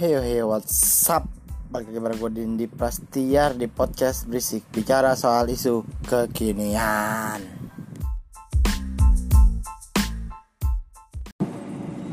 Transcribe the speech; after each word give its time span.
Heyo 0.00 0.24
heyo 0.24 0.48
what's 0.48 1.04
up? 1.12 1.28
Balik 1.68 1.92
lagi 1.92 2.00
bareng 2.00 2.18
gue 2.24 2.30
Dindi 2.32 2.64
Prastiar 2.72 3.52
di 3.52 3.68
podcast 3.68 4.24
Berisik 4.24 4.64
Bicara 4.72 5.12
soal 5.12 5.52
isu 5.52 5.84
kekinian. 6.08 7.44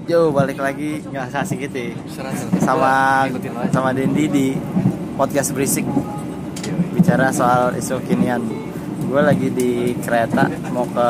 Yo 0.04 0.36
balik 0.36 0.60
lagi. 0.60 1.00
Nggak 1.00 1.32
asik 1.32 1.64
gitu 1.72 1.96
ya. 1.96 1.96
Sama 2.60 3.24
sama 3.72 3.96
Dendi 3.96 4.28
di 4.28 4.48
podcast 5.16 5.56
Berisik 5.56 5.88
Bicara 6.92 7.32
soal 7.32 7.72
isu 7.80 8.04
kekinian. 8.04 8.44
Gue 9.08 9.24
lagi 9.24 9.48
di 9.48 9.96
kereta 10.04 10.52
mau 10.76 10.84
ke 10.92 11.10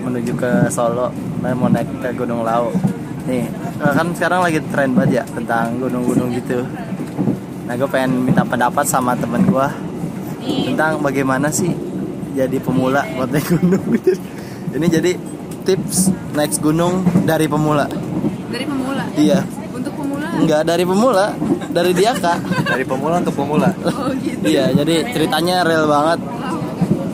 menuju 0.00 0.32
ke 0.32 0.50
Solo. 0.72 1.12
Dan 1.44 1.60
mau 1.60 1.68
naik 1.68 1.92
ke 2.00 2.08
Gunung 2.16 2.40
Lau 2.40 2.72
nih 3.28 3.63
kan 3.80 4.06
sekarang 4.14 4.40
lagi 4.46 4.60
tren 4.70 4.94
banget 4.94 5.22
ya 5.22 5.24
tentang 5.34 5.78
gunung-gunung 5.82 6.30
gitu. 6.36 6.62
Nah 7.64 7.74
gue 7.74 7.88
pengen 7.90 8.22
minta 8.22 8.46
pendapat 8.46 8.86
sama 8.86 9.16
temen 9.18 9.42
gue 9.48 9.68
tentang 10.44 11.00
bagaimana 11.00 11.48
sih 11.48 11.72
jadi 12.36 12.58
pemula 12.60 13.02
buat 13.16 13.30
naik 13.30 13.46
gunung. 13.58 13.84
Ini 14.74 14.86
jadi 14.90 15.12
tips 15.64 16.10
naik 16.34 16.58
gunung 16.60 17.02
dari 17.24 17.46
pemula. 17.46 17.86
Dari 18.50 18.64
pemula? 18.66 19.02
iya. 19.18 19.40
Untuk 19.74 19.94
pemula? 19.94 20.26
enggak 20.38 20.62
dari 20.66 20.84
pemula. 20.86 21.26
Dari 21.74 21.90
dia 21.90 22.12
kak. 22.14 22.38
Dari 22.70 22.84
pemula 22.86 23.18
untuk 23.18 23.34
pemula. 23.34 23.70
Oh 23.86 24.10
gitu. 24.18 24.44
Iya 24.46 24.70
jadi 24.74 25.10
ceritanya 25.10 25.66
real 25.66 25.90
banget. 25.90 26.18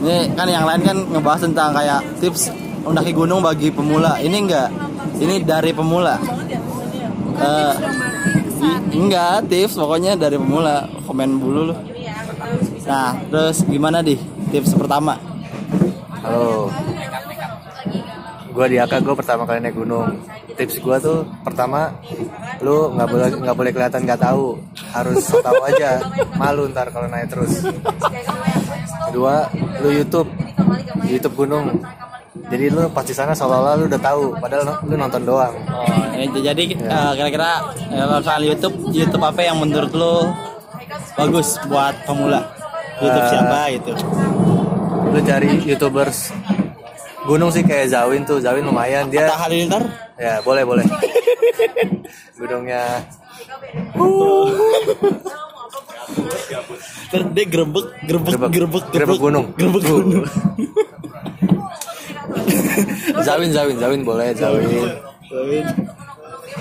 Ini 0.01 0.33
kan 0.33 0.49
yang 0.49 0.65
lain 0.65 0.81
kan 0.81 0.97
ngebahas 1.09 1.41
tentang 1.45 1.73
kayak 1.77 2.01
tips 2.21 2.49
mendaki 2.81 3.13
gunung 3.13 3.41
bagi 3.45 3.69
pemula. 3.69 4.17
Ini 4.17 4.37
enggak 4.37 4.90
ini 5.21 5.45
dari 5.45 5.71
pemula. 5.71 6.17
Kesan 7.37 8.81
enggak 8.91 9.45
tips. 9.47 9.77
Pokoknya 9.77 10.17
dari 10.17 10.35
pemula. 10.41 10.89
Komen 11.05 11.37
dulu 11.37 11.61
lu. 11.71 11.75
Nah 12.89 13.13
terus 13.29 13.61
gimana 13.69 14.01
di? 14.01 14.17
Tips 14.49 14.73
pertama. 14.75 15.15
Halo. 16.25 16.73
Gue 18.51 18.65
di 18.67 18.75
AK 18.75 18.99
gue 18.99 19.15
pertama 19.15 19.47
kali 19.47 19.63
naik 19.63 19.79
gunung. 19.79 20.11
Tips 20.59 20.83
gue 20.83 20.97
tuh 20.99 21.23
pertama 21.45 21.95
lu 22.59 22.91
nggak 22.93 23.07
boleh 23.07 23.29
nggak 23.31 23.55
boleh 23.55 23.71
kelihatan 23.71 24.03
nggak 24.03 24.21
tahu. 24.21 24.59
Harus 24.91 25.23
tahu 25.31 25.61
aja. 25.71 26.03
Malu 26.35 26.67
ntar 26.73 26.91
kalau 26.91 27.07
naik 27.07 27.31
terus. 27.31 27.63
Kedua 29.07 29.47
lu 29.79 29.89
YouTube. 29.93 30.27
YouTube 31.07 31.35
gunung 31.35 31.79
jadi 32.51 32.65
lu 32.67 32.83
pas 32.91 33.01
di 33.01 33.15
sana 33.15 33.31
seolah-olah 33.31 33.73
lu 33.75 33.85
udah 33.87 34.01
tahu 34.01 34.35
padahal 34.37 34.77
lu 34.83 34.95
nonton 34.95 35.23
doang. 35.23 35.55
Oh 35.65 36.03
eh, 36.13 36.27
jadi 36.27 36.63
eh, 36.75 37.11
kira-kira 37.15 37.51
kalau 37.87 38.19
soal 38.19 38.41
YouTube 38.43 38.75
YouTube 38.91 39.23
apa 39.23 39.39
yang 39.39 39.55
menurut 39.55 39.91
lu 39.91 40.27
bagus 41.15 41.55
buat 41.65 41.95
pemula? 42.03 42.43
YouTube 42.99 43.17
Eh, 43.17 43.29
siapa 43.29 43.59
gitu? 43.71 43.91
lu 45.11 45.19
cari 45.21 45.49
youtubers 45.65 46.31
gunung 47.23 47.49
sih 47.49 47.63
kayak 47.63 47.89
Zawin 47.89 48.21
tuh. 48.21 48.37
Zawin 48.37 48.61
lumayan 48.61 49.07
dia 49.07 49.25
Atta 49.25 49.47
Halilintar? 49.47 49.83
Ya 50.15 50.37
boleh 50.41 50.63
boleh. 50.63 50.85
Gunungnya. 52.39 53.05
Ntar 57.07 57.21
dia 57.31 57.45
grebek 57.45 57.85
grebek 58.01 58.31
Grebek. 58.35 58.49
grebek 58.51 58.83
Grebek 58.91 59.19
gunung. 59.19 59.45
grebek 59.53 59.83
gunung 59.83 60.23
Zawin 63.27 63.49
Zawin 63.49 63.77
Zawin 63.77 64.01
boleh 64.01 64.29
Zawin. 64.33 64.89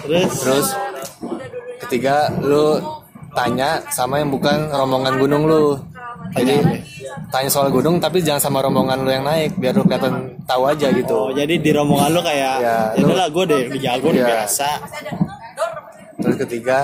terus 0.01 0.33
Terus 0.37 0.67
ketiga 1.81 2.15
lu 2.41 2.79
tanya 3.31 3.79
sama 3.89 4.19
yang 4.19 4.29
bukan 4.29 4.69
rombongan 4.69 5.15
gunung 5.17 5.45
lu. 5.45 5.75
Jadi 6.31 6.63
tanya 7.29 7.51
soal 7.51 7.69
gunung 7.69 7.99
tapi 7.99 8.21
jangan 8.21 8.39
sama 8.41 8.59
rombongan 8.61 9.03
lu 9.03 9.11
yang 9.11 9.25
naik 9.25 9.57
biar 9.57 9.73
lu 9.73 9.83
kelihatan 9.83 10.15
tahu 10.45 10.63
aja 10.65 10.87
Oh, 10.87 10.95
gitu. 10.95 11.19
jadi 11.35 11.55
di 11.57 11.71
rombongan 11.71 12.11
lu 12.13 12.21
kayak 12.21 12.55
Ya, 12.57 12.79
ya 12.95 12.99
lu- 12.99 13.11
udahlah 13.11 13.29
gue 13.29 13.45
deh 13.47 13.61
udah 13.67 13.81
jago 13.81 14.09
Ya. 14.11 14.27
biasa. 14.27 14.69
Terus 16.21 16.37
ketiga 16.39 16.79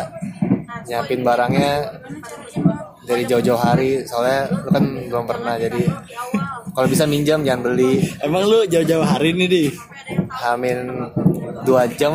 nyiapin 0.83 1.21
barangnya 1.23 1.73
dari 3.03 3.23
jauh-jauh 3.23 3.55
hari 3.56 4.03
soalnya 4.03 4.51
lu 4.56 4.69
kan 4.69 4.85
belum 5.06 5.25
pernah 5.25 5.55
jadi 5.56 5.83
kalau 6.76 6.92
bisa 6.92 7.09
minjam 7.09 7.41
jangan 7.41 7.72
beli. 7.72 8.04
Emang 8.20 8.44
lu 8.44 8.69
jauh-jauh 8.69 9.00
hari 9.00 9.32
nih 9.32 9.48
di? 9.48 9.64
Hamin 10.28 11.09
dua 11.64 11.88
jam. 11.97 12.12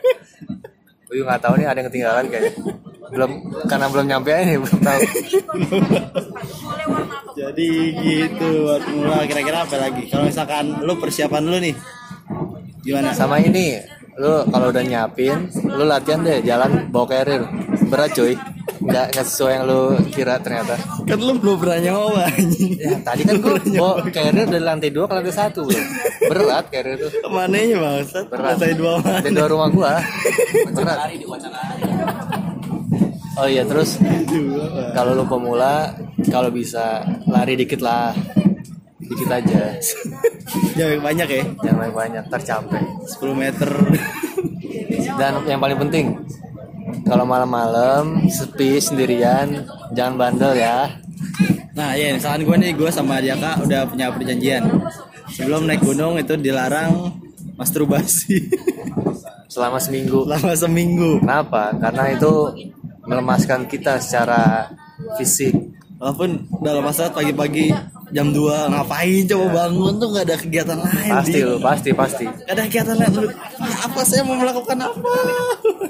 Uyu 1.12 1.22
nggak 1.28 1.44
tahu 1.44 1.60
nih 1.60 1.68
ada 1.68 1.78
yang 1.84 1.88
ketinggalan 1.92 2.26
kayaknya 2.32 2.52
belum 3.14 3.30
karena 3.68 3.86
belum 3.92 4.06
nyampe 4.08 4.30
aja 4.32 4.44
nih 4.48 4.58
belum 4.58 4.80
tahu. 4.80 5.00
Jadi 7.36 7.68
gitu 8.00 8.48
buat 8.64 8.82
pemula 8.82 9.18
kira-kira 9.28 9.58
apa 9.68 9.76
lagi? 9.76 10.08
Kalau 10.08 10.24
misalkan 10.24 10.64
lu 10.80 10.96
persiapan 10.96 11.42
lu 11.44 11.58
nih 11.60 11.74
gimana? 12.80 13.12
sama 13.12 13.36
ini 13.38 13.78
lu 14.14 14.46
kalau 14.48 14.70
udah 14.70 14.84
nyiapin 14.86 15.50
lu 15.66 15.84
latihan 15.86 16.22
deh 16.22 16.38
jalan 16.46 16.86
bawa 16.88 17.06
carrier 17.10 17.42
berat 17.90 18.14
cuy 18.14 18.38
nggak 18.82 19.06
nggak 19.14 19.26
sesuai 19.26 19.52
yang 19.54 19.64
lu 19.68 19.82
kira 20.10 20.34
ternyata. 20.42 20.74
Kan 21.06 21.18
lu 21.20 21.38
belum 21.38 21.56
pernah 21.62 21.78
nyoba 21.78 22.22
anjing. 22.26 22.72
ya 22.80 22.98
tadi 23.04 23.22
kan 23.22 23.36
gua 23.38 23.56
bawa 23.60 23.94
carrier 24.10 24.46
dari 24.48 24.64
lantai 24.64 24.90
dua 24.90 25.04
ke 25.06 25.14
lantai 25.14 25.34
satu 25.34 25.60
bro. 25.68 25.82
Berat 26.30 26.64
carrier 26.72 26.96
tuh. 26.98 27.10
Ke 27.12 27.28
mana 27.30 27.56
ya 27.60 27.78
berat. 27.78 28.58
Lantai 28.58 28.74
dua 28.74 28.92
mana? 28.98 29.12
lantai 29.20 29.32
dua 29.32 29.46
rumah 29.46 29.68
gua. 29.70 29.92
Berat. 30.74 30.98
Oh 33.34 33.50
iya 33.50 33.66
terus 33.66 33.98
kalau 34.94 35.18
lu 35.18 35.24
pemula 35.26 35.90
kalau 36.30 36.50
bisa 36.50 37.02
lari 37.30 37.54
dikit 37.54 37.82
lah. 37.82 38.14
Dikit 39.04 39.28
aja. 39.28 39.62
Jangan 40.74 41.00
banyak 41.02 41.28
ya. 41.28 41.44
jangan 41.60 41.76
banyak 41.86 41.94
banyak 41.94 42.24
tercapek 42.30 42.82
10 43.20 43.36
meter. 43.36 43.70
dan 45.14 45.38
yang 45.46 45.60
paling 45.62 45.78
penting 45.78 46.06
kalau 47.04 47.24
malam-malam 47.28 48.24
sepi 48.32 48.80
sendirian 48.80 49.68
jangan 49.92 50.14
bandel 50.16 50.56
ya. 50.56 50.88
Nah 51.76 51.92
ya 51.94 52.16
misalkan 52.16 52.48
gue 52.48 52.56
nih 52.64 52.72
gue 52.72 52.90
sama 52.90 53.20
Diaka 53.20 53.60
udah 53.60 53.84
punya 53.86 54.08
perjanjian. 54.10 54.64
Sebelum 55.30 55.68
naik 55.68 55.84
gunung 55.84 56.16
itu 56.16 56.34
dilarang 56.36 57.20
masturbasi. 57.60 58.48
Selama 59.52 59.78
seminggu. 59.78 60.26
Selama 60.26 60.54
seminggu. 60.56 61.10
kenapa? 61.22 61.76
Karena 61.78 62.10
itu 62.10 62.32
melemaskan 63.04 63.68
kita 63.68 64.00
secara 64.00 64.72
fisik. 65.20 65.52
Walaupun 66.00 66.48
dalam 66.60 66.82
masa 66.82 67.12
pagi-pagi 67.12 67.70
jam 68.14 68.30
2 68.30 68.70
ngapain 68.70 69.26
coba 69.26 69.46
bangun 69.60 69.94
tuh 69.96 70.08
nggak 70.08 70.24
ada 70.24 70.36
kegiatan 70.38 70.78
lain. 70.78 71.10
pasti 71.12 71.38
lu 71.40 71.56
pasti 71.58 71.90
pasti 71.92 72.24
Nggak 72.24 72.46
ada 72.48 72.62
kegiatan 72.64 72.94
lain. 72.94 73.12
Lu, 73.12 73.28
Apa 73.82 74.00
saya 74.02 74.22
mau 74.22 74.36
melakukan 74.36 74.78
apa? 74.80 75.12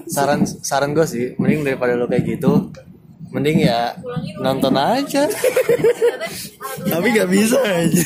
saran 0.06 0.40
saran 0.42 0.90
gue 0.90 1.04
sih 1.04 1.36
mending 1.36 1.60
daripada 1.62 1.92
lu 1.92 2.04
kayak 2.04 2.24
gitu 2.26 2.72
mending 3.28 3.62
ya 3.62 3.92
nonton 4.38 4.72
aja 4.72 5.26
Tapi 6.86 7.06
nggak 7.08 7.28
bisa 7.28 7.58
aja. 7.60 8.02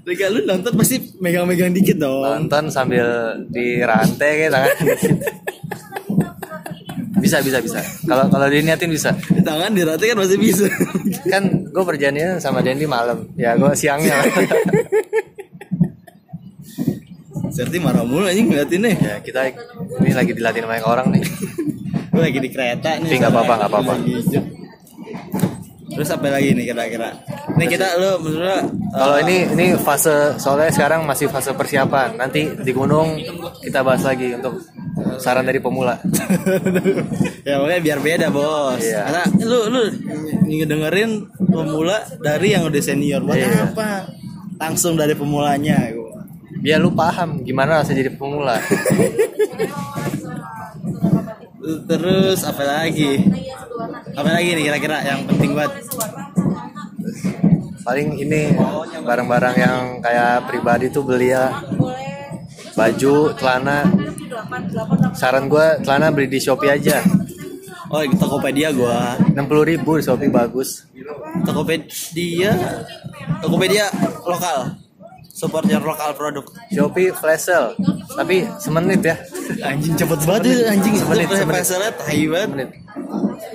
Ketika 0.00 0.26
lu 0.28 0.42
nonton 0.42 0.72
pasti 0.74 0.96
megang-megang 1.18 1.70
dikit 1.70 1.96
dong. 1.96 2.20
nonton 2.20 2.66
sambil 2.68 3.06
dirantai 3.46 4.16
kayak 4.38 4.50
tangan 4.50 4.76
bisa 7.18 7.42
bisa 7.42 7.58
bisa 7.58 7.80
kalau 8.06 8.26
kalau 8.30 8.46
diniatin 8.46 8.90
bisa 8.90 9.10
tangan 9.42 9.74
dirati 9.74 10.10
kan 10.10 10.16
masih 10.18 10.38
bisa. 10.38 10.66
kan 11.32 11.42
gue 11.46 11.84
perjanjian 11.84 12.38
sama 12.38 12.62
Dendi 12.62 12.86
malam 12.86 13.28
ya 13.34 13.54
gue 13.58 13.72
siangnya 13.74 14.22
Serti 17.48 17.80
marah 17.82 18.06
mulu 18.06 18.22
anjing 18.28 18.46
ngeliatin 18.46 18.86
nih. 18.86 18.94
ya 18.94 19.16
kita 19.18 19.50
ini 20.04 20.12
lagi 20.14 20.30
dilatih 20.30 20.62
sama 20.62 20.78
orang 20.84 21.10
nih 21.10 21.24
Gue 22.18 22.22
lagi 22.34 22.40
di 22.42 22.50
kereta 22.50 22.98
nih. 22.98 23.14
Tapi 23.14 23.16
nggak 23.20 23.32
apa-apa, 23.32 23.54
nggak 23.54 23.70
apa-apa. 23.70 23.94
Terus 25.98 26.08
apa 26.14 26.26
lagi 26.30 26.50
nih 26.54 26.64
kira-kira? 26.70 27.10
Nih 27.58 27.66
kita 27.66 27.98
lu 27.98 28.22
menurut 28.22 28.70
kalau 28.94 29.16
eh, 29.18 29.22
ini 29.26 29.36
ini 29.54 29.66
fase 29.78 30.38
soalnya 30.38 30.70
sekarang 30.70 31.02
masih 31.02 31.26
fase 31.26 31.50
persiapan 31.54 32.14
nanti 32.14 32.46
di 32.54 32.70
gunung 32.70 33.18
kita 33.62 33.82
bahas 33.82 34.06
lagi 34.06 34.30
untuk 34.34 34.62
saran 35.18 35.44
dari 35.44 35.58
pemula 35.58 35.98
ya 37.48 37.58
makanya 37.58 37.82
biar 37.82 37.98
beda 37.98 38.26
bos. 38.30 38.80
Iya. 38.80 39.02
Karena 39.06 39.22
lu 39.44 39.58
lu 39.68 39.82
ngedengerin 40.48 41.10
pemula 41.38 41.98
dari 42.18 42.54
yang 42.54 42.64
udah 42.64 42.82
senior. 42.82 43.20
Buat 43.22 43.38
Iya. 43.38 43.70
apa? 43.70 43.88
Langsung 44.58 44.94
dari 44.94 45.14
pemulanya. 45.14 45.78
gua. 45.92 46.06
biar 46.58 46.82
lu 46.82 46.90
paham 46.90 47.46
gimana 47.46 47.78
rasanya 47.80 48.02
jadi 48.02 48.12
pemula 48.14 48.58
Terus 51.88 52.42
apa 52.42 52.62
lagi? 52.64 53.20
Apa 54.16 54.30
lagi 54.32 54.56
nih 54.56 54.64
kira-kira 54.66 55.04
yang 55.04 55.22
penting 55.28 55.52
buat 55.52 55.70
paling 57.84 58.08
ini 58.16 58.52
barang-barang 59.00 59.56
yang 59.56 59.80
kayak 60.00 60.44
pribadi 60.44 60.92
tuh 60.92 61.00
beli 61.00 61.32
ya 61.32 61.48
baju 62.78 63.34
celana 63.34 63.82
saran 65.12 65.50
gue 65.50 65.66
celana 65.82 66.14
beli 66.14 66.30
di 66.30 66.38
Shopee 66.38 66.70
aja 66.70 67.02
Oh, 67.88 68.04
di 68.04 68.12
Tokopedia 68.20 68.68
gua. 68.68 69.16
60 69.32 69.40
ribu 69.64 69.96
di 69.96 70.04
Shopee 70.04 70.28
bagus 70.28 70.84
Tokopedia 71.40 72.52
Tokopedia 73.40 73.88
lokal. 74.22 74.76
Support 75.32 75.70
your 75.70 75.80
lokal 75.80 76.12
produk. 76.12 76.44
Shopee 76.68 77.16
flash 77.16 77.48
sale 77.48 77.72
tapi 78.12 78.44
semenit 78.60 79.00
ya 79.00 79.16
Anjing 79.64 79.96
cepet 79.96 80.20
banget 80.20 80.42
ya, 80.50 80.68
anjing. 80.68 80.94
Semenit, 80.98 81.28
semenit. 81.32 81.64
tai 81.96 82.22
banget. 82.26 82.48
semenit 82.50 82.70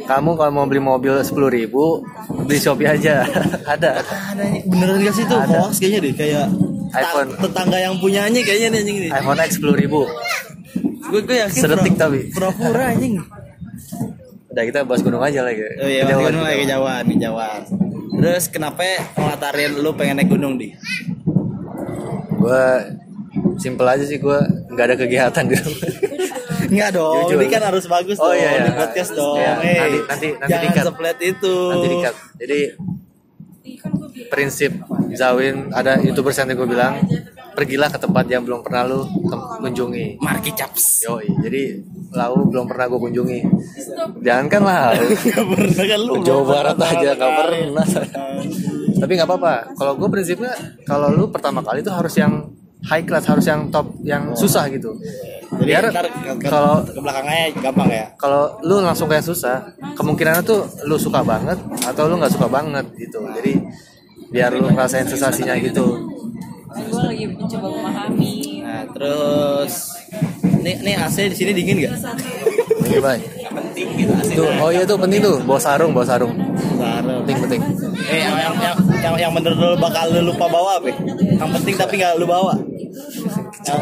kamu 0.04 0.30
kalau 0.34 0.52
mau 0.52 0.66
beli 0.66 0.82
mobil 0.82 1.14
10 1.14 1.30
ribu 1.54 2.02
beli 2.44 2.58
Shopee 2.58 2.90
aja 2.90 3.30
ada 3.74 4.02
Ada 4.02 4.44
beneran 4.66 4.98
gak 5.00 5.14
sih 5.14 5.30
tuh 5.30 5.38
Ada. 5.38 5.62
hoax 5.62 5.78
kayaknya 5.78 6.00
deh 6.10 6.14
kayak 6.18 6.48
iPhone. 6.96 7.30
tetangga 7.36 7.78
yang 7.78 7.96
punyanya 7.98 8.40
kayaknya 8.40 8.68
nih 8.70 8.80
anjing 8.80 8.98
nih. 9.00 9.10
iPhone 9.12 9.40
X 9.40 9.52
10 9.58 9.74
ribu 9.78 10.02
Gue 11.04 11.20
gue 11.22 11.38
yakin 11.38 11.60
Sedetik 11.60 11.94
pura- 11.94 12.02
tapi. 12.04 12.20
pura-pura 12.30 12.84
anjing. 12.90 13.16
udah 14.48 14.64
kita 14.64 14.80
bahas 14.82 15.02
gunung 15.02 15.20
aja 15.20 15.42
lagi 15.42 15.62
Oh 15.76 15.86
iya, 15.86 16.02
Kejauhan, 16.04 16.26
gunung 16.28 16.44
lagi 16.44 16.60
kejauhan. 16.60 17.04
kejauhan, 17.04 17.62
kejauhan. 17.62 17.62
Terus 18.14 18.44
kenapa 18.48 18.82
ngelatarin 19.12 19.72
lu 19.76 19.92
pengen 19.92 20.16
naik 20.16 20.30
gunung 20.30 20.56
di? 20.56 20.70
gue 22.36 22.64
simple 23.58 23.88
aja 23.88 24.04
sih 24.04 24.18
gue 24.18 24.38
nggak 24.68 24.86
ada 24.86 24.96
kegiatan 24.96 25.44
di 25.44 25.56
rumah 25.56 25.82
Enggak 26.64 26.90
dong, 26.92 27.28
Jujur. 27.28 27.38
ini 27.38 27.48
kan 27.50 27.62
harus 27.64 27.86
bagus 27.86 28.18
Oh, 28.18 28.28
dong 28.28 28.36
iya, 28.36 28.50
iya. 28.52 28.64
di 28.64 28.72
podcast 28.74 29.12
dong. 29.14 29.36
Iya, 29.36 29.54
Hey, 29.56 29.78
nanti- 29.78 30.02
nanti- 30.02 30.32
nanti 30.34 30.50
jangan 30.50 30.64
di-cut. 30.66 30.86
seplet 30.88 31.18
itu. 31.22 31.56
nanti 31.68 31.88
dikat 31.92 32.16
jadi 32.36 32.60
prinsip 34.28 34.72
Zawin 35.14 35.70
ada 35.72 36.02
youtuber 36.02 36.34
yang 36.34 36.58
gue 36.58 36.70
bilang 36.70 36.94
pergilah 37.54 37.90
ke 37.94 38.02
tempat 38.02 38.26
yang 38.28 38.42
belum 38.44 38.66
pernah 38.66 38.84
lu 38.90 39.06
kunjungi. 39.62 40.18
Marki 40.20 40.52
Caps. 40.58 41.06
Yoi, 41.06 41.30
jadi 41.46 41.80
lau 42.14 42.50
belum 42.50 42.66
pernah 42.66 42.90
gue 42.90 43.00
kunjungi. 43.00 43.40
Jangan 44.26 44.46
kan 44.50 44.62
Gak 45.30 45.46
pernah 45.48 45.86
kan 45.86 46.02
lu? 46.02 46.14
Jawa 46.26 46.44
Barat 46.44 46.78
aja 46.82 47.12
kali. 47.16 47.38
pernah. 47.38 47.86
tapi 48.94 49.12
nggak 49.20 49.30
apa-apa. 49.30 49.54
Kalau 49.76 49.94
gue 50.00 50.10
prinsipnya 50.10 50.54
kalau 50.88 51.12
lu 51.12 51.28
pertama 51.30 51.60
kali 51.60 51.84
itu 51.84 51.92
harus 51.92 52.14
yang 52.16 52.48
high 52.84 53.04
class 53.08 53.28
harus 53.28 53.46
yang 53.48 53.72
top 53.72 53.88
yang 54.04 54.36
susah 54.36 54.68
gitu. 54.72 54.96
Jadi 55.60 55.70
biar 55.70 55.84
ntar 55.92 56.08
kalau 56.44 56.84
ke 56.84 57.00
belakangnya 57.00 57.54
gampang 57.62 57.90
ya. 57.92 58.06
kalau 58.20 58.60
lu 58.66 58.84
langsung 58.84 59.08
kayak 59.08 59.24
susah 59.24 59.64
kemungkinannya 59.96 60.44
tuh 60.44 60.68
lu 60.90 61.00
suka 61.00 61.24
banget 61.24 61.56
atau 61.88 62.10
lu 62.12 62.20
nggak 62.20 62.34
suka 62.34 62.48
banget 62.52 62.86
gitu. 63.00 63.24
Jadi 63.40 63.54
biar 64.34 64.50
lu 64.52 64.66
ngerasain 64.68 65.06
sensasinya 65.06 65.54
gitu 65.58 66.10
gue 66.74 67.02
lagi 67.06 67.26
mencoba 67.30 67.68
memahami 67.70 68.34
Nah, 68.64 68.90
terus 68.90 69.74
nih 70.66 70.82
nih 70.82 70.96
AC 70.98 71.30
di 71.30 71.36
sini 71.36 71.52
dingin 71.54 71.78
gak? 71.84 71.94
Oke, 72.82 72.98
bye. 72.98 73.22
Penting 73.46 73.88
gitu 73.94 74.10
AC. 74.10 74.30
tuh 74.34 74.50
oh 74.58 74.72
iya 74.74 74.82
tuh 74.82 74.98
penting 74.98 75.22
tuh 75.22 75.38
bawa 75.44 75.60
sarung 75.62 75.92
bawa 75.94 76.08
sarung 76.08 76.34
Sarung. 76.74 77.22
penting 77.22 77.38
penting 77.46 77.62
Eh, 78.04 78.20
yang 78.20 78.34
yang 78.36 78.56
yang 78.58 78.78
yang, 79.00 79.16
yang 79.30 79.32
bener 79.32 79.54
lu 79.54 79.78
bakal 79.78 80.10
lu 80.10 80.34
lupa 80.34 80.46
bawa 80.48 80.82
apa? 80.82 80.90
ya? 80.90 80.96
Yang 81.38 81.50
penting 81.56 81.76
tapi 81.78 81.94
nggak 81.96 82.14
lu 82.18 82.26
bawa. 82.26 82.54
Yang, 83.64 83.82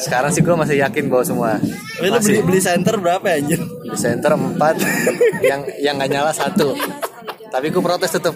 sekarang 0.00 0.30
sih 0.30 0.40
gue 0.40 0.54
masih 0.54 0.76
yakin 0.78 1.04
bawa 1.06 1.22
semua 1.22 1.50
lu 1.58 1.66
beli, 1.98 2.10
masih 2.14 2.34
beli 2.42 2.60
center 2.60 2.94
berapa 2.96 3.24
ya 3.24 3.36
anjir? 3.38 3.60
di 3.60 3.94
center 3.94 4.32
4 4.34 4.58
yang 5.42 5.60
yang 5.78 5.94
nggak 5.96 6.10
nyala 6.10 6.30
satu 6.30 6.74
tapi 7.48 7.70
gue 7.70 7.78
protes 7.78 8.10
tetep 8.10 8.34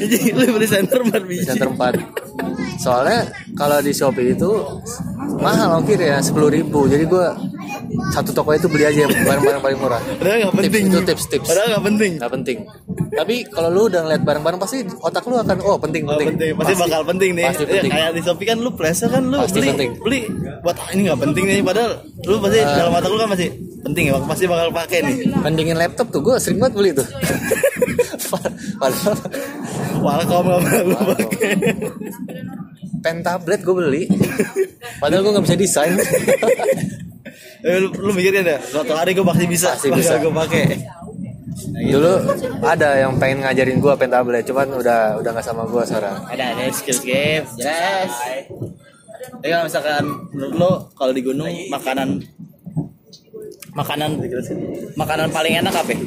Jadi 0.02 0.30
lu 0.30 0.44
beli 0.50 0.66
center 0.66 0.98
buat 1.02 1.18
di 1.18 1.28
biji. 1.28 1.44
center 1.44 1.68
4 1.68 1.78
soalnya 2.76 3.28
kalau 3.52 3.76
di 3.78 3.92
Shopee 3.92 4.32
itu 4.32 4.48
mahal 5.36 5.76
ongkir 5.76 6.00
ya 6.00 6.16
10.000 6.16 6.32
ribu 6.50 6.88
jadi 6.88 7.04
gue 7.04 7.26
satu 8.10 8.32
toko 8.32 8.50
itu 8.50 8.66
beli 8.66 8.82
aja 8.82 9.04
barang-barang 9.04 9.60
paling 9.60 9.78
murah 9.78 10.00
Padahal 10.16 10.48
Tips, 10.48 10.56
penting. 10.58 10.84
itu 10.86 10.98
tips, 11.02 11.24
tips. 11.28 11.46
Padahal 11.46 11.66
nggak 11.70 11.84
penting. 11.84 12.12
nggak 12.16 12.32
penting 12.32 12.58
tapi 13.10 13.44
kalau 13.44 13.68
lu 13.68 13.82
udah 13.86 14.00
ngeliat 14.00 14.22
barang-barang 14.22 14.58
pasti 14.58 14.80
otak 14.96 15.24
lu 15.24 15.36
akan 15.36 15.60
oh 15.60 15.76
penting 15.76 16.02
Oh, 16.02 16.14
penting, 16.14 16.28
penting. 16.30 16.50
Pasti, 16.56 16.72
bakal 16.78 17.00
penting 17.04 17.30
nih. 17.34 17.44
pasti 17.44 17.62
Ya, 17.62 17.68
penting 17.70 17.90
kayak 17.92 18.10
di 18.10 18.22
Shopee 18.22 18.46
kan 18.46 18.58
lu 18.58 18.70
pressure 18.72 19.10
kan 19.10 19.22
lu 19.24 19.36
Pasti 19.36 19.58
beli 19.58 19.68
penting. 19.68 19.90
beli 20.00 20.20
buat 20.60 20.76
ah, 20.78 20.88
ini 20.90 21.00
nggak 21.04 21.20
penting 21.20 21.44
nih 21.46 21.60
padahal 21.60 21.90
lu 22.22 22.36
pasti 22.38 22.58
Ah. 22.58 22.74
dalam 22.78 22.92
mata 22.92 23.06
lu 23.06 23.18
kan 23.18 23.28
masih 23.28 23.48
penting 23.82 24.04
ya 24.06 24.16
pasti 24.22 24.44
bakal 24.46 24.68
pakai 24.70 24.98
nih. 25.02 25.16
mendingin 25.36 25.76
laptop 25.76 26.06
tuh 26.08 26.20
gue 26.22 26.36
sering 26.38 26.56
banget 26.58 26.74
beli 26.74 26.90
tuh 26.94 27.06
padahal 28.80 29.16
kalau 30.24 30.58
nggak 30.58 30.82
lu 30.84 30.96
pakai. 31.08 31.50
pen 33.00 33.20
tablet 33.20 33.60
gue 33.60 33.74
beli 33.74 34.02
padahal 34.98 35.22
gue 35.22 35.32
nggak 35.32 35.44
bisa 35.44 35.56
desain 35.56 35.94
Eh, 37.60 37.76
lu, 37.76 37.92
lu 37.92 38.10
mikirin 38.10 38.40
ya 38.42 38.56
suatu 38.58 38.92
hari 38.92 39.12
gue 39.12 39.20
pasti 39.20 39.44
bisa 39.44 39.76
Pasti 39.76 39.88
bisa. 39.90 40.16
gue 40.16 40.32
pakai. 40.32 40.64
dulu 41.82 42.12
ada 42.62 42.96
yang 42.98 43.16
pengen 43.16 43.44
ngajarin 43.44 43.76
gue 43.78 43.92
pen 43.94 44.08
tablet 44.08 44.42
cuman 44.42 44.68
udah 44.72 45.20
udah 45.20 45.30
nggak 45.30 45.44
sama 45.44 45.64
gue 45.64 45.82
sekarang 45.82 46.16
Ada 46.26 46.44
ada 46.50 46.64
skills 46.70 47.00
game 47.00 47.44
jelas. 47.54 48.12
Tapi 49.20 49.46
kalau 49.46 49.64
misalkan 49.66 50.04
menurut 50.30 50.54
lo 50.54 50.70
kalau 50.94 51.12
di 51.12 51.20
gunung 51.20 51.52
makanan 51.68 52.24
makanan 53.72 54.10
makanan 54.94 55.26
paling 55.28 55.54
enak 55.56 55.72
apa? 55.72 55.90
ya? 55.90 56.00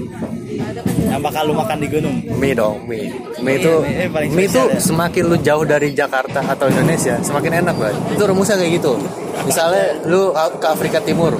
Yang 1.10 1.22
bakal 1.22 1.44
lu 1.46 1.54
makan 1.54 1.78
di 1.78 1.88
gunung? 1.88 2.16
mie 2.34 2.54
dong 2.54 2.76
mie 2.84 3.08
mie 3.40 3.56
itu 3.56 3.74
Mie, 3.80 4.08
mie 4.08 4.30
mie 4.30 4.46
itu 4.46 4.62
ya. 4.62 4.78
semakin 4.78 5.24
lu 5.26 5.38
jauh 5.40 5.64
dari 5.64 5.92
Jakarta 5.92 6.44
atau 6.44 6.68
Indonesia 6.68 7.16
semakin 7.20 7.62
enak 7.62 7.76
banget 7.76 7.96
itu 8.12 8.24
rumusnya 8.24 8.56
kayak 8.56 8.72
gitu 8.78 8.94
misalnya 9.44 9.86
lu 10.04 10.30
ke 10.34 10.68
Afrika 10.68 11.00
Timur 11.00 11.38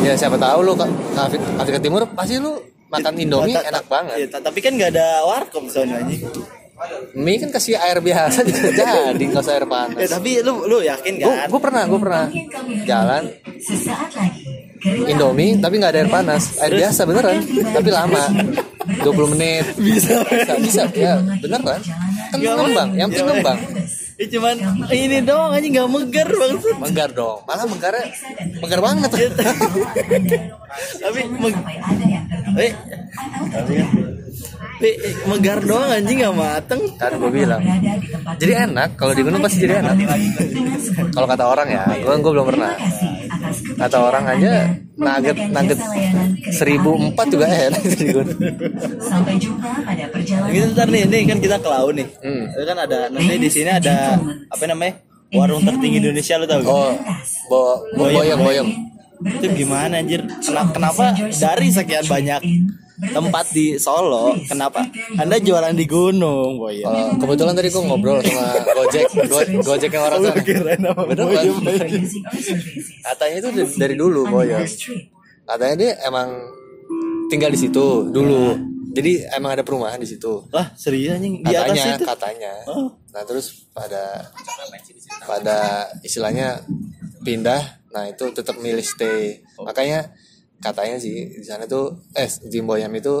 ya 0.00 0.14
siapa 0.14 0.36
tahu 0.36 0.58
lu 0.62 0.72
ke 0.72 0.86
ke 0.86 1.20
Afri- 1.20 1.46
Afrika 1.56 1.78
Timur 1.78 2.02
pasti 2.08 2.36
lu 2.36 2.54
makan 2.86 3.12
Indomie 3.16 3.52
Ta- 3.52 3.62
ta- 3.62 3.70
enak 3.72 3.84
banget 3.86 4.14
Iya, 4.16 4.26
ta- 4.30 4.42
tapi 4.42 4.58
kan 4.60 4.72
nggak 4.72 4.90
ada 4.90 5.06
warkop 5.24 5.64
soalnya 5.66 5.98
mie 7.14 7.38
kan 7.38 7.50
kasih 7.50 7.74
air 7.76 7.98
biasa 7.98 8.42
jadi 8.44 9.14
nggak 9.24 9.40
usah 9.40 9.54
air 9.54 9.62
Eh, 9.62 9.70
panas 9.70 10.10
tapi 10.10 10.30
lu 10.40 10.66
lu 10.66 10.78
yakin 10.80 11.12
kan? 11.16 11.46
gue 11.46 11.60
pernah 11.60 11.82
gue 11.84 12.00
pernah 12.00 12.24
jalan 12.82 13.22
Indomie 15.08 15.56
tapi 15.56 15.74
nggak 15.80 15.92
ada 15.96 16.00
air 16.04 16.10
panas. 16.12 16.42
Air 16.60 16.72
biasa 16.84 17.00
beneran. 17.08 17.40
tapi 17.72 17.88
lama. 17.88 18.24
20 18.84 19.32
menit. 19.36 19.64
Bisa. 19.80 20.20
bisa 20.28 20.52
bisa. 20.60 20.82
Ya 20.92 21.16
beneran 21.40 21.62
kan? 21.64 21.80
Ngembang 22.34 22.90
yang 22.98 23.08
penting 23.10 23.24
Iya, 23.24 23.30
ngembang. 23.30 23.58
Eh, 24.14 24.30
cuman 24.30 24.54
ini 24.94 25.26
doang 25.26 25.50
anjing 25.50 25.74
nggak 25.74 25.90
megar 25.90 26.28
banget. 26.30 26.62
menggar 26.78 27.10
dong. 27.10 27.38
Malah 27.50 27.66
menggarnya 27.66 28.04
menggar 28.62 28.80
banget. 28.82 29.10
Tapi 31.02 31.20
meg 31.34 31.54
eh, 32.54 32.72
eh, 34.78 34.94
eh, 34.94 34.94
megar 35.26 35.58
doang 35.66 35.90
anjing 35.90 36.22
nggak 36.22 36.34
mateng. 36.36 36.82
kan 36.94 37.10
gue 37.18 37.30
bilang. 37.34 37.62
Jadi 38.38 38.52
enak 38.54 38.94
kalau 38.94 39.12
di 39.18 39.22
gunung 39.26 39.42
pasti 39.42 39.58
jadi 39.66 39.82
enak. 39.82 39.96
kalau 41.10 41.26
kata 41.26 41.44
orang 41.50 41.68
ya 41.70 41.82
gue 41.98 42.14
gue 42.14 42.32
belum 42.34 42.46
pernah 42.54 42.74
kata 43.78 43.96
orang 43.98 44.24
aja 44.30 44.50
nugget 44.94 45.36
nugget 45.50 45.78
seribu 46.54 46.94
empat 46.94 47.26
juga 47.30 47.46
enak 47.50 47.82
Sampai 49.00 49.34
jumpa 49.38 49.70
pada 49.82 50.04
perjalanan 50.10 50.54
Gitu 50.54 50.66
ntar 50.74 50.86
nih, 50.90 51.02
ini 51.06 51.26
kan 51.26 51.38
kita 51.42 51.56
ke 51.58 51.68
laut 51.68 51.94
nih. 51.96 52.08
Hmm. 52.22 52.44
Itu 52.52 52.64
kan 52.66 52.76
ada 52.78 52.98
nanti 53.10 53.34
di 53.38 53.50
sini 53.50 53.70
ada 53.70 54.18
apa 54.50 54.64
namanya? 54.68 54.94
Warung 55.34 55.66
tertinggi 55.66 55.98
Indonesia 55.98 56.38
lu 56.38 56.46
tahu 56.46 56.60
gak? 56.62 56.70
oh 56.70 56.92
bo, 57.50 57.60
bo 57.98 58.04
boyong 58.06 58.38
boyong 58.38 58.70
Itu 59.40 59.46
gimana 59.56 59.98
anjir? 59.98 60.22
Kenapa, 60.42 60.70
kenapa 60.74 61.04
dari 61.16 61.68
sekian 61.74 62.06
banyak 62.06 62.40
tempat 63.10 63.44
di 63.50 63.76
Solo, 63.76 64.32
kenapa 64.40 64.80
Anda 65.14 65.36
jualan 65.36 65.72
di 65.72 65.84
gunung, 65.84 66.56
boy? 66.56 66.80
Oh, 66.80 67.12
kebetulan 67.16 67.52
tadi 67.52 67.68
gue 67.68 67.82
ngobrol 67.82 68.18
sama 68.18 68.46
Gojek, 68.64 69.04
Go- 69.30 69.60
Gojek 69.62 69.90
yang 69.90 70.04
orang 70.04 70.20
sana. 70.22 70.40
Bener 70.40 71.24
kan? 71.26 71.26
boyong. 71.26 71.58
Katanya 73.02 73.36
itu 73.36 73.48
dari- 73.74 73.98
dulu 73.98 74.20
Boyong. 74.26 74.64
Katanya 75.44 75.74
dia 75.74 75.90
emang 76.02 76.28
tinggal 77.26 77.50
di 77.50 77.58
situ 77.58 78.08
dulu. 78.08 78.56
Jadi 78.94 79.26
emang 79.28 79.58
ada 79.58 79.66
perumahan 79.66 79.98
di 79.98 80.06
situ. 80.06 80.46
Lah, 80.48 80.70
serius 80.72 81.18
anjing 81.18 81.42
di 81.42 81.50
atas 81.50 81.74
Katanya, 81.74 81.90
itu. 81.92 82.04
katanya. 82.06 82.52
Oh. 82.70 82.88
Nah 83.10 83.22
terus 83.26 83.66
pada 83.70 84.30
pada 85.20 85.56
istilahnya 86.00 86.62
pindah, 87.20 87.58
nah 87.90 88.06
itu 88.06 88.30
tetap 88.30 88.54
milih 88.56 88.86
stay. 88.86 89.42
Makanya 89.58 90.14
katanya 90.64 90.96
sih 90.96 91.28
di 91.28 91.44
sana 91.44 91.68
tuh 91.68 92.08
eh 92.16 92.24
di 92.42 92.58
Boyam 92.58 92.88
itu 92.90 93.12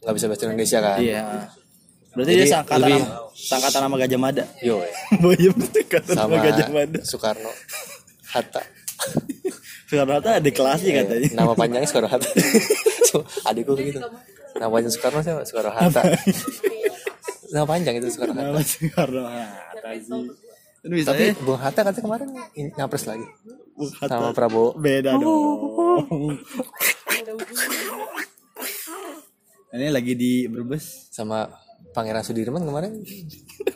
nggak 0.00 0.14
bisa 0.14 0.26
bahasa 0.30 0.46
Indonesia 0.46 0.78
kan? 0.78 0.98
Iya. 1.02 1.22
Berarti 2.14 2.30
Jadi 2.30 2.40
dia 2.40 2.52
sangkatan 2.54 2.78
lebih- 2.86 3.02
sama, 3.02 3.18
sangkatan 3.34 3.80
sama 3.82 3.96
Gajah 3.98 4.20
Mada. 4.22 4.44
Yo, 4.62 4.76
Boyong 5.22 5.58
sangkatan 5.58 6.14
sama, 6.14 6.22
sama 6.30 6.44
Gajah 6.46 6.68
Mada. 6.70 7.00
Soekarno 7.02 7.50
Hatta. 8.30 8.62
Soekarno 9.90 10.12
Hatta 10.14 10.30
ada 10.38 10.50
kelasnya 10.50 10.92
katanya. 11.02 11.28
Nama 11.34 11.52
panjangnya 11.52 11.88
Soekarno 11.90 12.08
Hatta. 12.08 12.30
Adikku 13.50 13.74
begitu. 13.74 13.98
Namanya 14.54 14.88
Soekarno 14.88 15.18
siapa? 15.20 15.42
Soekarno 15.42 15.74
Hatta. 15.74 16.02
Nama 17.50 17.66
panjang 17.66 17.94
itu 17.98 18.06
Soekarno 18.08 18.34
Hatta. 18.34 18.46
Nama 18.46 18.62
Soekarno 18.62 19.22
Hatta 19.26 19.90
sih. 19.98 20.24
Itu 20.84 20.92
bisa 20.92 21.10
Tapi? 21.10 21.32
Bung 21.40 21.56
Hatta 21.56 21.80
katanya 21.80 22.04
kemarin 22.04 22.28
in- 22.54 22.70
nyapres 22.74 23.08
lagi. 23.08 23.26
sama 23.98 24.30
Prabowo 24.30 24.78
Beda 24.78 25.18
dong. 25.18 25.73
Ini 29.74 29.90
lagi 29.90 30.14
di 30.14 30.46
Brebes. 30.46 31.10
sama 31.10 31.50
Pangeran 31.90 32.22
Sudirman 32.22 32.62
kemarin 32.62 33.02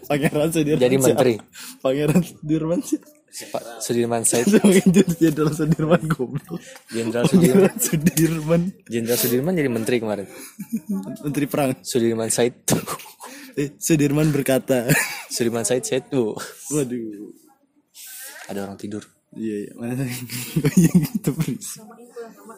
Pangeran 0.07 0.51
Sudirman. 0.51 0.83
Jadi 0.83 0.97
menteri. 0.97 1.35
Pangeran 1.79 2.21
Sudirman 2.21 2.81
sih. 2.83 2.99
Pak 3.29 3.63
Sudirman 3.85 4.25
Said 4.25 4.49
Jenderal 5.21 5.53
Sudirman 5.53 6.03
goblok. 6.07 6.59
Jenderal 6.89 7.29
Sudirman 7.29 7.75
Sudirman. 7.77 8.63
Jenderal 8.89 9.19
Sudirman 9.19 9.55
jadi 9.55 9.71
menteri 9.71 9.97
kemarin 10.01 10.27
Menteri 11.23 11.45
Perang. 11.47 11.71
Sudirman 11.83 12.31
Said 12.31 12.55
Eh, 13.55 13.75
Sudirman 13.77 14.31
berkata. 14.31 14.87
Sudirman 15.29 15.63
Said 15.63 15.83
Said 15.83 16.07
tuh 16.09 16.35
Waduh. 16.71 17.31
ada 18.49 18.65
orang 18.65 18.79
tidur 18.81 19.03
Iya, 19.37 19.57
iya. 19.69 19.71
Mana 19.77 19.93
yang 20.89 20.99
gitu. 21.05 21.33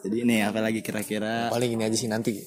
Jadi 0.01 0.17
ini 0.23 0.41
apa 0.41 0.59
lagi 0.63 0.79
kira-kira? 0.79 1.51
paling 1.51 1.75
ini 1.75 1.83
aja 1.83 1.97
sih 1.97 2.07
nanti 2.07 2.39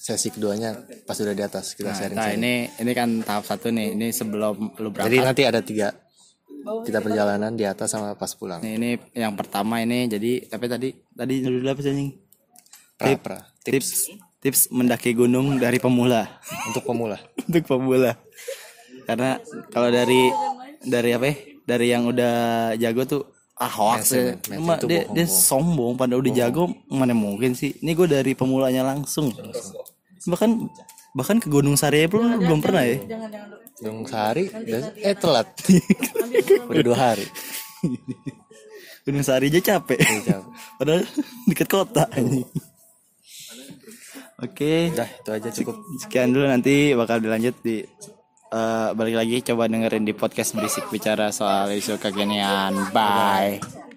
sesi 0.00 0.32
keduanya 0.32 0.76
pas 1.04 1.16
udah 1.16 1.34
di 1.36 1.44
atas 1.44 1.76
kita 1.76 1.92
sharing 1.92 2.16
Nah, 2.16 2.32
ini 2.32 2.68
ini 2.76 2.92
kan 2.92 3.20
tahap 3.24 3.44
satu 3.44 3.72
nih. 3.72 3.96
Ini 3.96 4.12
sebelum 4.12 4.76
lu 4.78 4.88
berangkat. 4.92 5.08
jadi 5.10 5.16
nanti 5.24 5.42
ada 5.48 5.60
tiga 5.60 5.88
kita 6.60 7.00
perjalanan 7.00 7.56
di 7.56 7.64
atas 7.64 7.88
sama 7.88 8.12
pas 8.12 8.28
pulang 8.36 8.60
Nih, 8.60 8.76
ini 8.76 8.90
yang 9.16 9.32
pertama 9.32 9.80
ini 9.80 10.04
jadi 10.06 10.44
apa 10.52 10.68
tadi? 10.68 10.92
Tadi 10.92 11.34
dulu 11.40 11.64
apa 11.64 11.80
sih 11.80 12.12
pra, 13.00 13.16
pra. 13.16 13.38
Tips 13.64 14.12
tips 14.40 14.68
mendaki 14.68 15.12
gunung 15.12 15.56
dari 15.56 15.80
pemula. 15.80 16.28
untuk 16.68 16.84
pemula 16.84 17.16
Untuk 17.48 17.64
pemula. 17.64 18.12
Karena 19.04 19.40
kalau 19.72 19.88
dari 19.88 20.28
dari 20.84 21.10
apa 21.16 21.26
ya? 21.28 21.34
Dari 21.64 21.86
yang 21.88 22.04
udah 22.08 22.34
jago 22.76 23.02
tuh 23.04 23.22
ah 23.60 23.68
ya. 23.68 24.00
Mensen 24.00 24.40
Cuma 24.40 24.74
itu 24.74 24.86
dia, 24.88 25.04
bohong, 25.04 25.14
dia 25.14 25.26
bohong. 25.28 25.40
sombong 25.44 25.92
pada 25.94 26.14
udah 26.16 26.32
jago 26.32 26.72
mana 26.88 27.12
mungkin 27.12 27.52
sih. 27.52 27.76
Ini 27.78 27.92
gue 27.92 28.08
dari 28.08 28.32
pemulanya 28.32 28.82
langsung. 28.82 29.28
Bahkan 30.24 30.50
bahkan 31.12 31.36
ke 31.36 31.52
Gunung 31.52 31.76
Sari 31.76 32.08
pun 32.08 32.24
belum 32.40 32.60
pernah 32.64 32.82
ya. 32.82 32.96
Gunung 33.80 34.04
sehari 34.04 34.48
dan- 34.48 34.92
eh 34.96 35.16
telat 35.16 35.48
udah 36.68 36.82
dua 36.84 36.96
hari 36.96 37.24
Gunung 39.08 39.24
Sari 39.24 39.48
aja 39.48 39.60
capek. 39.76 39.96
capek. 39.96 40.44
Padahal 40.76 41.00
dekat 41.48 41.68
kota 41.68 42.04
anjing. 42.12 42.44
Oke, 44.40 44.88
udah 44.92 45.08
itu 45.08 45.30
aja 45.32 45.48
cukup 45.52 45.76
sekian 46.00 46.32
dulu 46.32 46.44
nanti 46.44 46.92
bakal 46.92 47.20
dilanjut 47.20 47.56
di 47.60 47.84
eh, 48.50 48.88
balik 48.94 49.16
lagi 49.16 49.36
coba 49.46 49.70
dengerin 49.70 50.06
di 50.06 50.14
podcast 50.14 50.54
berisik 50.58 50.90
bicara 50.90 51.30
soal 51.30 51.70
isu 51.74 51.98
kekinian. 51.98 52.90
Bye. 52.94 53.89